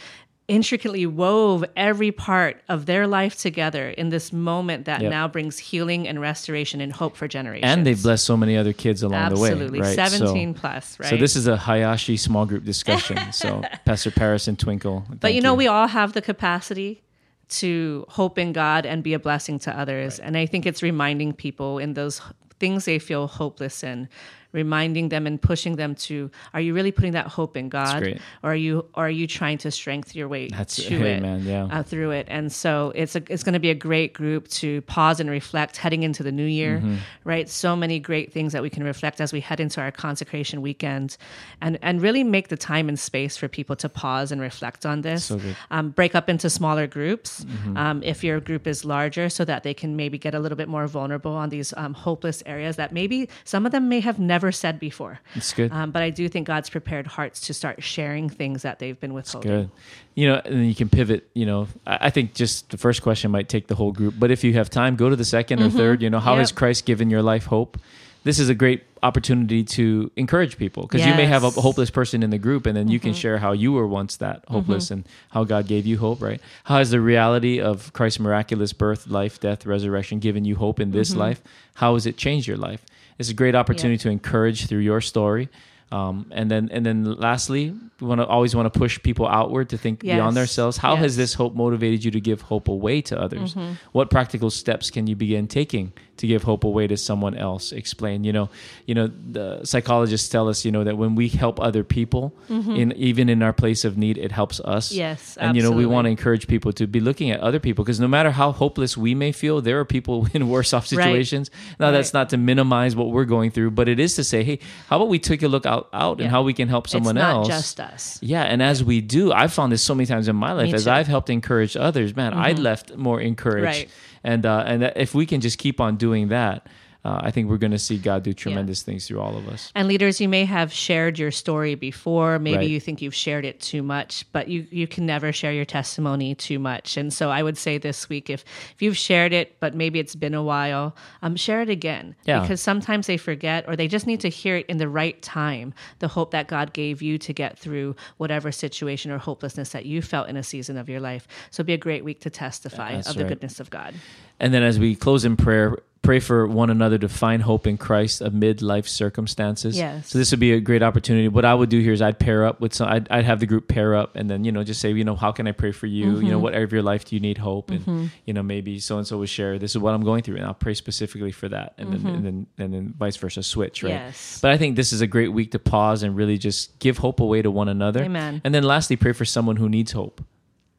intricately 0.48 1.04
wove 1.06 1.64
every 1.76 2.12
part 2.12 2.62
of 2.68 2.86
their 2.86 3.06
life 3.06 3.36
together 3.36 3.88
in 3.90 4.10
this 4.10 4.32
moment 4.32 4.84
that 4.84 5.02
Yep. 5.02 5.10
now 5.10 5.26
brings 5.26 5.58
healing 5.58 6.06
and 6.06 6.20
restoration 6.20 6.80
and 6.80 6.92
hope 6.92 7.16
for 7.16 7.26
generations. 7.26 7.68
and 7.70 7.84
they've 7.84 8.00
blessed 8.00 8.24
so 8.24 8.36
many 8.36 8.56
other 8.56 8.72
kids 8.72 9.02
along 9.02 9.14
absolutely 9.20 9.66
the 9.80 9.82
way. 9.82 9.96
Right? 9.96 10.10
So- 10.10 10.16
17 10.26 10.54
plus, 10.54 11.00
right? 11.00 11.08
So 11.10 11.16
this 11.16 11.34
is 11.34 11.48
a 11.48 11.56
Hayashi 11.56 12.16
small 12.16 12.46
group 12.46 12.64
discussion. 12.64 13.18
so 13.32 13.62
Pastor 13.84 14.10
Paris 14.12 14.46
and 14.46 14.56
Twinkle. 14.58 15.04
But 15.20 15.34
you 15.34 15.40
know, 15.40 15.54
we 15.54 15.66
all 15.66 15.88
have 15.88 16.12
the 16.12 16.22
capacity 16.22 17.02
to 17.48 18.04
hope 18.08 18.38
in 18.38 18.52
God 18.52 18.86
and 18.86 19.02
be 19.02 19.14
a 19.14 19.18
blessing 19.18 19.58
to 19.60 19.76
others. 19.78 20.18
And 20.18 20.36
I 20.36 20.46
think 20.46 20.66
it's 20.66 20.82
reminding 20.82 21.32
people 21.34 21.78
in 21.78 21.94
those 21.94 22.20
things 22.58 22.84
they 22.86 22.98
feel 22.98 23.26
hopeless 23.26 23.82
in, 23.84 24.08
reminding 24.56 25.10
them 25.10 25.26
and 25.28 25.40
pushing 25.40 25.76
them 25.76 25.94
to 26.06 26.30
are 26.54 26.60
you 26.60 26.74
really 26.74 26.90
putting 26.90 27.12
that 27.12 27.26
hope 27.28 27.56
in 27.56 27.68
God? 27.68 28.02
Or 28.42 28.50
are 28.52 28.56
you 28.66 28.74
or 28.94 29.06
are 29.06 29.10
you 29.20 29.26
trying 29.28 29.58
to 29.58 29.70
strengthen 29.70 30.18
your 30.18 30.28
way 30.28 30.48
That's- 30.48 30.76
to 30.76 30.98
hey, 30.98 31.12
it 31.16 31.22
man, 31.22 31.44
yeah. 31.44 31.64
uh, 31.70 31.82
through 31.84 32.10
it? 32.18 32.26
And 32.28 32.50
so 32.52 32.92
it's 32.96 33.14
a, 33.14 33.22
it's 33.32 33.44
going 33.44 33.52
to 33.60 33.60
be 33.60 33.70
a 33.70 33.74
great 33.88 34.12
group 34.14 34.48
to 34.62 34.80
pause 34.82 35.20
and 35.20 35.28
reflect 35.30 35.76
heading 35.76 36.02
into 36.02 36.22
the 36.22 36.32
new 36.32 36.46
year, 36.60 36.78
Mm-hmm. 36.78 36.96
right? 37.32 37.48
So 37.48 37.76
many 37.76 37.98
great 38.00 38.32
things 38.32 38.52
that 38.54 38.62
we 38.62 38.70
can 38.70 38.82
reflect 38.82 39.20
as 39.20 39.32
we 39.32 39.40
head 39.40 39.60
into 39.60 39.80
our 39.80 39.92
consecration 39.92 40.62
weekend, 40.62 41.16
and 41.60 41.78
and 41.82 42.00
really 42.02 42.24
make 42.24 42.48
the 42.48 42.56
time 42.56 42.88
and 42.88 42.98
space 42.98 43.36
for 43.36 43.48
people 43.48 43.76
to 43.76 43.88
pause 43.88 44.32
and 44.32 44.40
reflect 44.40 44.84
on 44.86 45.02
this. 45.02 45.24
So. 45.26 45.40
Um, 45.70 45.90
break 45.90 46.14
up 46.14 46.28
into 46.28 46.48
smaller 46.50 46.86
groups 46.86 47.44
Mm-hmm. 47.44 47.76
um, 47.76 48.02
if 48.02 48.24
your 48.24 48.40
group 48.40 48.66
is 48.66 48.84
larger, 48.84 49.28
so 49.28 49.44
that 49.44 49.62
they 49.62 49.74
can 49.74 49.90
maybe 49.96 50.16
get 50.18 50.34
a 50.34 50.38
little 50.38 50.56
bit 50.56 50.68
more 50.68 50.86
vulnerable 50.86 51.32
on 51.42 51.48
these 51.50 51.74
um, 51.76 51.92
hopeless 51.94 52.42
areas 52.46 52.76
that 52.76 52.90
maybe 52.92 53.28
some 53.44 53.66
of 53.66 53.72
them 53.72 53.88
may 53.88 54.00
have 54.00 54.18
never 54.18 54.45
said 54.52 54.78
before. 54.80 55.20
It's 55.34 55.52
good. 55.52 55.70
Um, 55.72 55.90
but 55.90 56.02
I 56.02 56.10
do 56.10 56.28
think 56.28 56.46
God's 56.46 56.70
prepared 56.70 57.06
hearts 57.06 57.40
to 57.46 57.54
start 57.54 57.82
sharing 57.82 58.28
things 58.28 58.62
that 58.62 58.78
they've 58.78 58.98
been 58.98 59.14
withholding. 59.14 59.50
That's 59.50 59.66
Good. 59.66 59.70
You 60.14 60.28
know, 60.28 60.40
and 60.44 60.54
then 60.54 60.64
you 60.64 60.74
can 60.74 60.88
pivot. 60.88 61.28
You 61.34 61.46
know, 61.46 61.68
I 61.86 61.98
I 62.06 62.10
think 62.10 62.34
just 62.34 62.70
the 62.70 62.78
first 62.78 63.02
question 63.02 63.30
might 63.30 63.48
take 63.48 63.66
the 63.66 63.74
whole 63.74 63.92
group, 63.92 64.14
but 64.18 64.30
if 64.30 64.44
you 64.44 64.52
have 64.54 64.70
time, 64.70 64.96
go 64.96 65.08
to 65.10 65.16
the 65.16 65.24
2nd 65.24 65.60
or 65.66 65.70
third. 65.70 66.02
You 66.02 66.10
know, 66.10 66.20
how 66.20 66.36
has 66.36 66.50
Mm-hmm. 66.50 66.58
Christ 66.58 66.86
given 66.86 67.10
your 67.10 67.22
life 67.22 67.46
hope? 67.46 67.78
This 68.24 68.40
is 68.40 68.48
a 68.48 68.54
great 68.56 68.82
opportunity 69.04 69.62
to 69.62 70.10
encourage 70.16 70.58
people 70.58 70.82
because 70.82 71.06
you 71.06 71.14
may 71.14 71.26
have 71.26 71.44
a 71.44 71.50
Mm-hmm. 71.50 71.60
hopeless 71.60 71.90
person 71.90 72.22
in 72.24 72.30
the 72.30 72.38
group, 72.38 72.66
and 72.66 72.76
then 72.76 72.88
you 72.88 72.98
can 72.98 73.14
share 73.14 73.38
how 73.38 73.52
you 73.52 73.70
were 73.72 73.86
once 73.86 74.16
that 74.16 74.42
hopeless 74.48 74.90
and 74.90 75.06
how 75.30 75.44
God 75.44 75.68
gave 75.68 75.86
you 75.86 75.98
hope. 75.98 76.20
Right? 76.22 76.40
How 76.64 76.78
has 76.78 76.90
the 76.90 77.00
reality 77.00 77.60
of 77.60 77.92
Christ's 77.92 78.18
miraculous 78.18 78.72
birth, 78.72 79.06
life, 79.06 79.38
death, 79.38 79.64
resurrection 79.66 80.18
given 80.18 80.44
you 80.44 80.56
hope 80.56 80.80
in 80.80 80.88
Mm-hmm. 80.88 80.98
this 80.98 81.14
life? 81.14 81.40
How 81.74 81.94
has 81.94 82.04
it 82.06 82.16
changed 82.16 82.48
your 82.48 82.56
life? 82.56 82.82
It's 83.18 83.30
a 83.30 83.34
great 83.34 83.54
opportunity 83.54 83.98
to 83.98 84.10
encourage 84.10 84.66
through 84.66 84.80
your 84.80 85.00
story. 85.00 85.48
Um, 85.92 86.26
and 86.32 86.50
then, 86.50 86.68
and 86.72 86.84
then, 86.84 87.04
lastly, 87.04 87.72
we 88.00 88.06
want 88.08 88.20
to 88.20 88.26
always 88.26 88.56
want 88.56 88.72
to 88.72 88.76
push 88.78 89.00
people 89.02 89.26
outward 89.28 89.68
to 89.68 89.78
think 89.78 90.00
beyond 90.00 90.34
Yes. 90.34 90.34
themselves. 90.34 90.76
How 90.78 90.96
has 90.96 91.16
this 91.16 91.34
hope 91.34 91.54
motivated 91.54 92.04
you 92.04 92.10
to 92.10 92.20
give 92.20 92.40
hope 92.42 92.66
away 92.68 93.00
to 93.02 93.18
others? 93.20 93.54
What 93.92 94.10
practical 94.10 94.50
steps 94.50 94.90
can 94.90 95.06
you 95.06 95.14
begin 95.14 95.46
taking 95.46 95.92
to 96.18 96.26
give 96.26 96.42
hope 96.42 96.64
away 96.64 96.86
to 96.86 96.96
someone 96.96 97.34
else? 97.36 97.72
Explain. 97.72 98.24
You 98.24 98.32
know, 98.32 98.50
you 98.86 98.94
know, 98.94 99.06
the 99.08 99.64
psychologists 99.64 100.28
tell 100.28 100.48
us, 100.48 100.64
you 100.64 100.72
know, 100.72 100.84
that 100.84 100.96
when 100.96 101.14
we 101.14 101.28
help 101.28 101.60
other 101.60 101.84
people, 101.84 102.34
in 102.48 102.92
even 102.92 103.28
in 103.28 103.42
our 103.42 103.52
place 103.52 103.84
of 103.84 103.96
need, 103.98 104.16
it 104.18 104.32
helps 104.32 104.60
us. 104.60 104.92
Yes, 104.92 105.36
and 105.36 105.56
you 105.56 105.62
know, 105.62 105.70
we 105.72 105.86
want 105.86 106.06
to 106.06 106.10
encourage 106.10 106.46
people 106.46 106.72
to 106.72 106.86
be 106.86 107.00
looking 107.00 107.30
at 107.30 107.40
other 107.40 107.58
people 107.60 107.84
because 107.84 108.00
no 108.00 108.08
matter 108.08 108.30
how 108.30 108.52
hopeless 108.52 108.96
we 108.96 109.14
may 109.14 109.32
feel, 109.32 109.60
there 109.60 109.78
are 109.80 109.84
people 109.84 110.26
in 110.34 110.48
worse 110.48 110.72
off 110.72 110.86
Right. 110.92 111.04
situations. 111.04 111.50
Now, 111.80 111.90
that's 111.90 112.14
not 112.14 112.30
to 112.30 112.36
minimize 112.36 112.94
what 112.94 113.10
we're 113.10 113.24
going 113.24 113.50
through, 113.50 113.72
but 113.72 113.88
it 113.88 113.98
is 113.98 114.14
to 114.16 114.24
say, 114.24 114.44
hey, 114.44 114.60
how 114.88 114.96
about 114.96 115.08
we 115.08 115.18
take 115.18 115.42
a 115.42 115.48
look 115.48 115.66
out, 115.66 115.88
out 115.92 116.20
and 116.20 116.30
how 116.30 116.42
we 116.42 116.52
can 116.54 116.68
help 116.68 116.88
someone 116.88 117.16
it's 117.16 117.22
not 117.22 117.34
else? 117.36 117.48
just 117.48 117.80
us. 117.80 118.18
Yeah, 118.22 118.42
and 118.42 118.62
as 118.62 118.84
we 118.84 119.00
do, 119.00 119.32
I've 119.32 119.52
found 119.52 119.72
this 119.72 119.82
so 119.82 119.94
many 119.94 120.06
times 120.06 120.28
in 120.28 120.36
my 120.36 120.52
life. 120.52 120.72
As. 120.72 120.82
Mm-hmm. 120.86 120.94
I've 120.94 121.06
helped 121.08 121.28
encourage 121.30 121.76
others, 121.76 122.14
man, 122.14 122.32
I 122.34 122.52
left 122.52 122.96
more 122.96 123.20
encouraged. 123.20 123.64
Right. 123.66 123.88
And 124.24 124.46
uh, 124.46 124.64
and 124.66 124.92
if 124.96 125.14
we 125.14 125.26
can 125.26 125.40
just 125.40 125.58
keep 125.58 125.80
on 125.80 125.96
doing 125.96 126.28
that, 126.28 126.66
uh, 127.06 127.20
I 127.22 127.30
think 127.30 127.48
we're 127.48 127.56
going 127.56 127.70
to 127.70 127.78
see 127.78 127.98
God 127.98 128.24
do 128.24 128.34
tremendous 128.34 128.82
things 128.82 129.06
through 129.06 129.20
all 129.20 129.36
of 129.36 129.46
us. 129.48 129.70
And 129.76 129.86
leaders, 129.86 130.20
you 130.20 130.28
may 130.28 130.44
have 130.44 130.72
shared 130.72 131.20
your 131.20 131.30
story 131.30 131.76
before. 131.76 132.40
Maybe 132.40 132.56
Right. 132.56 132.68
you 132.68 132.80
think 132.80 133.00
you've 133.00 133.14
shared 133.14 133.44
it 133.44 133.60
too 133.60 133.84
much, 133.84 134.24
but 134.32 134.48
you, 134.48 134.66
you 134.72 134.88
can 134.88 135.06
never 135.06 135.32
share 135.32 135.52
your 135.52 135.64
testimony 135.64 136.34
too 136.34 136.58
much. 136.58 136.96
And 136.96 137.12
so 137.12 137.30
I 137.30 137.44
would 137.44 137.56
say 137.56 137.78
this 137.78 138.08
week, 138.08 138.28
if, 138.28 138.44
if 138.74 138.82
you've 138.82 138.96
shared 138.96 139.32
it, 139.32 139.60
but 139.60 139.72
maybe 139.72 140.00
it's 140.00 140.16
been 140.16 140.34
a 140.34 140.42
while, 140.42 140.96
um, 141.22 141.36
share 141.36 141.62
it 141.62 141.70
again. 141.70 142.16
Yeah. 142.24 142.40
Because 142.40 142.60
sometimes 142.60 143.06
they 143.06 143.18
forget 143.18 143.68
or 143.68 143.76
they 143.76 143.86
just 143.86 144.08
need 144.08 144.18
to 144.22 144.28
hear 144.28 144.56
it 144.56 144.66
in 144.66 144.78
the 144.78 144.88
right 144.88 145.22
time. 145.22 145.74
The 146.00 146.08
hope 146.08 146.32
that 146.32 146.48
God 146.48 146.72
gave 146.72 147.02
you 147.02 147.18
to 147.18 147.32
get 147.32 147.56
through 147.56 147.94
whatever 148.16 148.50
situation 148.50 149.12
or 149.12 149.18
hopelessness 149.18 149.68
that 149.70 149.86
you 149.86 150.02
felt 150.02 150.28
in 150.28 150.36
a 150.36 150.42
season 150.42 150.76
of 150.76 150.88
your 150.88 150.98
life. 150.98 151.28
So 151.52 151.60
it'd 151.60 151.68
be 151.68 151.74
a 151.74 151.78
great 151.78 152.04
week 152.04 152.18
to 152.22 152.30
testify 152.30 152.96
That's 152.96 153.10
of 153.10 153.14
the 153.14 153.24
goodness 153.24 153.60
of 153.60 153.70
God. 153.70 153.94
And 154.40 154.52
then 154.52 154.64
as 154.64 154.80
we 154.80 154.96
close 154.96 155.24
in 155.24 155.36
prayer, 155.36 155.78
pray 156.06 156.20
for 156.20 156.46
one 156.46 156.70
another 156.70 156.96
to 156.98 157.08
find 157.08 157.42
hope 157.42 157.66
in 157.66 157.76
Christ 157.76 158.20
amid 158.20 158.62
life 158.62 158.86
circumstances. 158.86 159.76
Yes. 159.76 160.08
So 160.08 160.18
this 160.18 160.30
would 160.30 160.40
be 160.40 160.52
a 160.52 160.60
great 160.60 160.82
opportunity. 160.82 161.28
What 161.28 161.44
I 161.44 161.54
would 161.54 161.68
do 161.68 161.80
here 161.80 161.92
is 161.92 162.00
I'd 162.00 162.18
pair 162.18 162.46
up 162.46 162.60
with 162.60 162.72
some. 162.72 162.88
I'd, 162.88 163.10
I'd 163.10 163.24
have 163.24 163.40
the 163.40 163.46
group 163.46 163.68
pair 163.68 163.94
up, 163.94 164.16
and 164.16 164.30
then 164.30 164.44
you 164.44 164.52
know 164.52 164.62
just 164.64 164.80
say 164.80 164.92
you 164.92 165.04
know 165.04 165.16
how 165.16 165.32
can 165.32 165.46
I 165.46 165.52
pray 165.52 165.72
for 165.72 165.86
you? 165.86 166.06
You 166.06 166.22
know 166.30 166.36
mm-hmm. 166.36 166.40
what 166.40 166.54
area 166.54 166.64
of 166.64 166.72
your 166.72 166.82
life 166.82 167.04
do 167.04 167.16
you 167.16 167.20
need 167.20 167.38
hope? 167.38 167.70
And 167.70 167.80
mm-hmm. 167.80 168.06
you 168.24 168.32
know 168.32 168.42
maybe 168.42 168.78
so 168.78 168.98
and 168.98 169.06
so 169.06 169.18
would 169.18 169.28
share 169.28 169.58
this 169.58 169.72
is 169.72 169.78
what 169.78 169.94
I'm 169.94 170.04
going 170.04 170.22
through, 170.22 170.36
and 170.36 170.44
I'll 170.44 170.54
pray 170.54 170.74
specifically 170.74 171.32
for 171.32 171.48
that, 171.48 171.74
and 171.78 171.92
then 171.92 171.98
mm-hmm. 172.00 172.08
and 172.08 172.24
then 172.24 172.46
and 172.58 172.74
then 172.74 172.94
vice 172.96 173.16
versa, 173.16 173.42
switch 173.42 173.82
right. 173.82 173.90
Yes. 173.90 174.38
But 174.40 174.52
I 174.52 174.56
think 174.58 174.76
this 174.76 174.92
is 174.92 175.00
a 175.00 175.06
great 175.06 175.32
week 175.32 175.52
to 175.52 175.58
pause 175.58 176.02
and 176.02 176.16
really 176.16 176.38
just 176.38 176.78
give 176.78 176.98
hope 176.98 177.20
away 177.20 177.42
to 177.42 177.50
one 177.50 177.68
another. 177.68 178.04
Amen. 178.04 178.40
And 178.44 178.54
then 178.54 178.62
lastly, 178.62 178.96
pray 178.96 179.12
for 179.12 179.24
someone 179.24 179.56
who 179.56 179.68
needs 179.68 179.92
hope 179.92 180.22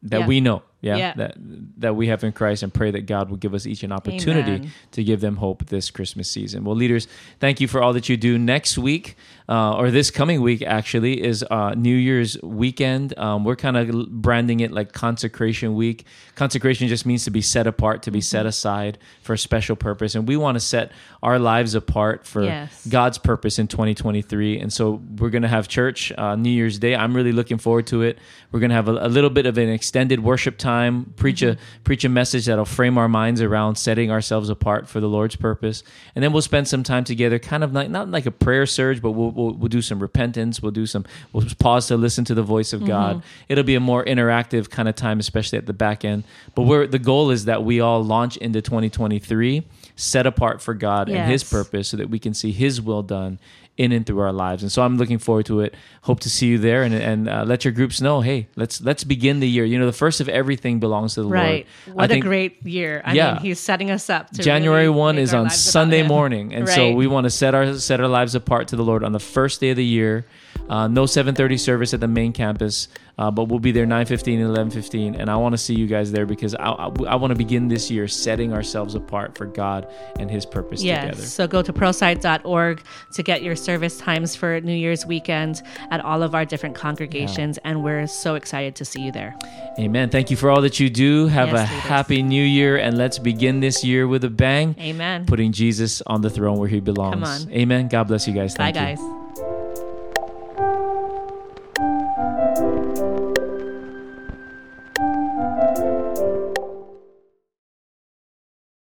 that 0.02 0.20
Yeah. 0.20 0.26
we 0.26 0.40
know. 0.40 0.62
Yeah, 0.80 0.96
Yeah. 0.96 1.12
that 1.16 1.34
that 1.78 1.96
we 1.96 2.06
have 2.06 2.22
in 2.22 2.30
Christ, 2.32 2.62
and 2.62 2.72
pray 2.72 2.90
that 2.92 3.06
God 3.06 3.30
will 3.30 3.36
give 3.36 3.52
us 3.52 3.66
each 3.66 3.82
an 3.82 3.90
opportunity 3.92 4.52
Amen. 4.52 4.70
to 4.92 5.02
give 5.02 5.20
them 5.20 5.36
hope 5.36 5.66
this 5.66 5.90
Christmas 5.90 6.30
season. 6.30 6.62
Well, 6.64 6.76
leaders, 6.76 7.08
thank 7.40 7.60
you 7.60 7.66
for 7.66 7.82
all 7.82 7.92
that 7.94 8.08
you 8.08 8.16
do. 8.16 8.38
Next 8.38 8.78
week, 8.78 9.16
uh, 9.48 9.76
or 9.76 9.90
this 9.90 10.10
coming 10.12 10.40
week, 10.40 10.62
actually, 10.62 11.20
is 11.24 11.44
uh, 11.50 11.74
New 11.76 11.96
Year's 11.96 12.40
weekend. 12.42 13.18
Um, 13.18 13.44
we're 13.44 13.56
kind 13.56 13.76
of 13.76 14.08
branding 14.10 14.60
it 14.60 14.70
like 14.70 14.92
Consecration 14.92 15.74
Week. 15.74 16.04
Consecration 16.36 16.86
just 16.86 17.04
means 17.06 17.24
to 17.24 17.30
be 17.32 17.40
set 17.40 17.66
apart, 17.66 18.02
to 18.04 18.10
be 18.12 18.20
set 18.20 18.38
Mm-hmm. 18.40 18.48
aside 18.48 18.98
for 19.22 19.32
a 19.32 19.38
special 19.38 19.74
purpose, 19.74 20.14
and 20.14 20.28
we 20.28 20.36
want 20.36 20.54
to 20.56 20.60
set 20.60 20.92
our 21.24 21.38
lives 21.40 21.74
apart 21.74 22.24
for 22.24 22.44
Yes. 22.44 22.86
God's 22.86 23.18
purpose 23.18 23.58
in 23.58 23.66
2023. 23.66 24.60
And 24.60 24.72
so 24.72 25.02
we're 25.18 25.30
going 25.30 25.42
to 25.42 25.48
have 25.48 25.66
church 25.66 26.12
uh, 26.16 26.36
New 26.36 26.50
Year's 26.50 26.78
Day. 26.78 26.94
I'm 26.94 27.14
really 27.14 27.32
looking 27.32 27.58
forward 27.58 27.86
to 27.88 28.02
it. 28.02 28.18
We're 28.52 28.60
going 28.60 28.70
to 28.70 28.76
have 28.76 28.88
a, 28.88 28.92
a 28.92 29.08
little 29.08 29.30
bit 29.30 29.46
of 29.46 29.58
an 29.58 29.68
extended 29.68 30.20
worship 30.22 30.56
time, 30.56 30.67
preach 31.16 31.42
a 31.42 31.52
mm-hmm. 31.52 31.82
preach 31.84 32.04
a 32.04 32.08
message 32.08 32.46
that'll 32.46 32.64
frame 32.64 32.98
our 32.98 33.08
minds 33.08 33.40
around 33.40 33.76
setting 33.76 34.10
ourselves 34.10 34.48
apart 34.48 34.88
for 34.88 35.00
the 35.00 35.08
Lord's 35.08 35.36
purpose, 35.36 35.82
and 36.14 36.22
then 36.22 36.32
we'll 36.32 36.42
spend 36.42 36.68
some 36.68 36.82
time 36.82 37.04
together, 37.04 37.38
kind 37.38 37.64
of 37.64 37.72
like 37.72 37.90
not 37.90 38.10
like 38.10 38.26
a 38.26 38.30
prayer 38.30 38.66
surge, 38.66 39.00
but 39.02 39.12
we'll 39.12 39.30
we'll, 39.30 39.52
we'll 39.52 39.68
do 39.68 39.82
some 39.82 39.98
repentance. 39.98 40.62
We'll 40.62 40.72
do 40.72 40.86
some 40.86 41.04
we'll 41.32 41.46
pause 41.58 41.88
to 41.88 41.96
listen 41.96 42.24
to 42.26 42.34
the 42.34 42.42
voice 42.42 42.72
of 42.72 42.84
God. 42.84 43.16
Mm-hmm. 43.16 43.44
It'll 43.48 43.64
be 43.64 43.74
a 43.74 43.80
more 43.80 44.04
interactive 44.04 44.70
kind 44.70 44.88
of 44.88 44.94
time, 44.94 45.18
especially 45.20 45.58
at 45.58 45.66
the 45.66 45.72
back 45.72 46.04
end. 46.04 46.24
But 46.54 46.62
we're 46.62 46.86
the 46.86 46.98
goal 46.98 47.30
is 47.30 47.46
that 47.46 47.64
we 47.64 47.80
all 47.80 48.04
launch 48.04 48.36
into 48.36 48.62
2023 48.62 49.64
set 49.96 50.26
apart 50.26 50.62
for 50.62 50.74
God 50.74 51.08
and 51.08 51.30
His 51.30 51.44
purpose, 51.44 51.88
so 51.88 51.96
that 51.96 52.10
we 52.10 52.18
can 52.18 52.34
see 52.34 52.52
His 52.52 52.80
will 52.80 53.02
done 53.02 53.38
in 53.78 53.92
and 53.92 54.04
through 54.04 54.18
our 54.18 54.32
lives. 54.32 54.62
And 54.62 54.70
so 54.70 54.82
I'm 54.82 54.98
looking 54.98 55.18
forward 55.18 55.46
to 55.46 55.60
it. 55.60 55.74
Hope 56.02 56.20
to 56.20 56.28
see 56.30 56.48
you 56.48 56.58
there, 56.58 56.82
and 56.82 56.92
and 56.94 57.28
uh, 57.28 57.44
let 57.46 57.64
your 57.64 57.72
groups 57.72 58.00
know. 58.00 58.20
Hey, 58.20 58.48
let's 58.56 58.80
let's 58.80 59.04
begin 59.04 59.40
the 59.40 59.48
year. 59.48 59.64
You 59.64 59.78
know, 59.78 59.86
the 59.86 59.92
first 59.92 60.20
of 60.20 60.28
everything 60.28 60.80
belongs 60.80 61.14
to 61.14 61.20
the 61.20 61.26
Lord. 61.28 61.34
Right. 61.34 61.66
Lord. 61.86 61.96
What 61.96 62.02
I 62.02 62.04
a 62.06 62.08
think 62.08 62.24
great 62.24 62.66
year. 62.66 63.00
I 63.04 63.14
Yeah. 63.14 63.34
mean, 63.34 63.42
he's 63.42 63.60
setting 63.60 63.90
us 63.90 64.10
up 64.10 64.30
to 64.32 64.42
January 64.42 64.86
really 64.88 64.98
one 64.98 65.18
is 65.18 65.32
on 65.32 65.48
Sunday 65.50 66.02
morning, 66.02 66.52
and 66.54 66.68
so 66.68 66.92
we 66.92 67.06
want 67.06 67.24
to 67.24 67.30
set 67.30 67.54
our 67.54 67.74
set 67.74 68.00
our 68.00 68.08
lives 68.08 68.34
apart 68.34 68.68
to 68.68 68.76
the 68.76 68.84
Lord 68.84 69.04
on 69.04 69.12
the 69.12 69.20
first 69.20 69.60
day 69.60 69.70
of 69.70 69.76
the 69.76 69.84
year. 69.84 70.26
Uh, 70.68 70.88
no 70.88 71.04
7:30 71.04 71.56
service 71.58 71.94
at 71.94 72.00
the 72.00 72.08
main 72.08 72.32
campus, 72.32 72.88
uh, 73.18 73.30
but 73.30 73.44
we'll 73.44 73.58
be 73.58 73.72
there 73.72 73.86
9:15 73.86 74.40
and 74.40 74.56
11:15, 74.72 75.16
and 75.18 75.28
I 75.30 75.36
want 75.36 75.52
to 75.52 75.58
see 75.58 75.74
you 75.74 75.86
guys 75.86 76.12
there 76.12 76.24
because 76.26 76.54
I, 76.54 76.68
I, 76.70 76.86
I 77.08 77.14
want 77.16 77.30
to 77.32 77.34
begin 77.36 77.68
this 77.68 77.90
year 77.90 78.06
setting 78.08 78.52
ourselves 78.52 78.94
apart 78.94 79.36
for 79.36 79.46
God 79.46 79.86
and 80.18 80.30
His 80.30 80.46
purpose 80.46 80.82
Yes. 80.82 81.02
together. 81.04 81.22
So 81.22 81.46
go 81.46 81.62
to 81.62 81.72
pearlside.org 81.72 82.82
to 83.12 83.22
get 83.22 83.42
your 83.42 83.56
service 83.56 83.98
times 83.98 84.36
for 84.36 84.60
New 84.60 84.72
Year's 84.74 85.04
weekend 85.06 85.62
at 85.90 86.04
all 86.04 86.22
of 86.22 86.34
our 86.34 86.44
different 86.44 86.74
congregations. 86.74 87.58
And 87.64 87.82
we're 87.82 88.06
so 88.06 88.34
excited 88.36 88.74
to 88.76 88.84
see 88.84 89.02
you 89.02 89.12
there. 89.12 89.36
Amen. 89.78 90.10
Thank 90.10 90.30
you 90.30 90.36
for 90.36 90.50
all 90.50 90.60
that 90.62 90.78
you 90.80 90.88
do. 90.90 91.26
Have 91.26 91.48
Yes, 91.48 91.56
a 91.68 91.72
leaders. 91.74 91.88
happy 91.88 92.22
new 92.22 92.42
year, 92.44 92.76
and 92.76 92.96
let's 92.98 93.18
begin 93.18 93.60
this 93.60 93.84
year 93.84 94.06
with 94.08 94.24
a 94.24 94.30
bang, 94.30 94.74
Amen. 94.80 95.26
putting 95.26 95.52
Jesus 95.52 96.02
on 96.06 96.20
the 96.20 96.30
throne 96.30 96.58
where 96.58 96.68
he 96.68 96.80
belongs. 96.80 97.14
Come 97.14 97.24
on. 97.24 97.52
Amen. 97.52 97.88
God 97.88 98.04
bless 98.08 98.26
you 98.28 98.34
guys. 98.34 98.54
Bye, 98.54 98.72
Thank 98.72 98.98
you. 98.98 99.04
guys. 99.06 99.17